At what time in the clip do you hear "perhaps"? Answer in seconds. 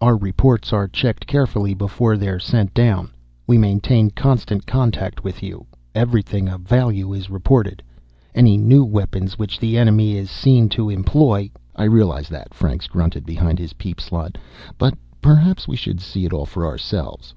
15.20-15.68